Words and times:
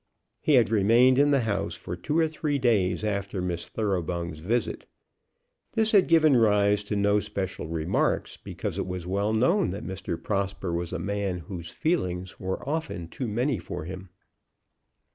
He 0.39 0.55
had 0.55 0.71
remained 0.71 1.19
in 1.19 1.29
the 1.29 1.41
house 1.41 1.75
for 1.75 1.95
two 1.95 2.17
or 2.17 2.27
three 2.27 2.57
days 2.57 3.03
after 3.03 3.39
Miss 3.39 3.69
Thoroughbung's 3.69 4.39
visit. 4.39 4.87
This 5.73 5.91
had 5.91 6.07
given 6.07 6.35
rise 6.35 6.83
to 6.85 6.95
no 6.95 7.19
special 7.19 7.67
remarks, 7.67 8.35
because 8.35 8.79
it 8.79 8.87
was 8.87 9.05
well 9.05 9.31
known 9.31 9.69
that 9.69 9.85
Mr. 9.85 10.19
Prosper 10.19 10.73
was 10.73 10.91
a 10.91 10.97
man 10.97 11.37
whose 11.37 11.69
feelings 11.69 12.39
were 12.39 12.67
often 12.67 13.09
too 13.09 13.27
many 13.27 13.59
for 13.59 13.85
him. 13.85 14.09